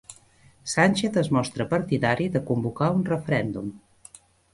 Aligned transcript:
Sánchez 0.75 1.19
es 1.21 1.29
mostra 1.37 1.67
partidari 1.73 2.27
de 2.37 2.41
convocar 2.47 2.89
un 2.95 3.05
referèndum 3.11 3.69